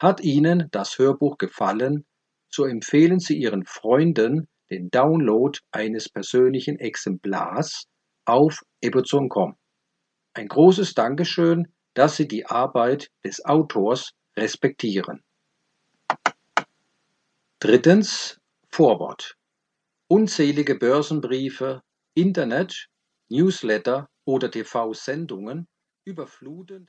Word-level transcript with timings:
Hat 0.00 0.20
Ihnen 0.20 0.68
das 0.72 0.98
Hörbuch 0.98 1.38
gefallen, 1.38 2.04
so 2.50 2.64
empfehlen 2.64 3.20
Sie 3.20 3.38
Ihren 3.38 3.64
Freunden 3.64 4.48
den 4.70 4.90
Download 4.90 5.58
eines 5.70 6.08
persönlichen 6.08 6.78
Exemplars 6.78 7.84
auf 8.24 8.62
Amazon.com. 8.84 9.56
Ein 10.34 10.48
großes 10.48 10.94
Dankeschön, 10.94 11.72
dass 11.94 12.16
Sie 12.16 12.28
die 12.28 12.46
Arbeit 12.46 13.10
des 13.24 13.44
Autors 13.44 14.12
respektieren. 14.36 15.22
Drittens 17.60 18.38
Vorwort. 18.70 19.36
Unzählige 20.06 20.76
Börsenbriefe, 20.76 21.82
Internet, 22.14 22.88
Newsletter 23.28 24.08
oder 24.24 24.50
TV-Sendungen 24.50 25.66
überfluten 26.08 26.86